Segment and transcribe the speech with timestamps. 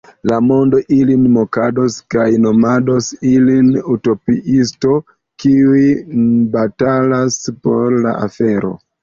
[0.29, 4.97] La mondo ilin mokados kaj nomados ilin utopiistoj,
[5.45, 5.85] kiuj
[6.59, 7.39] batalas
[7.69, 8.75] por la afero.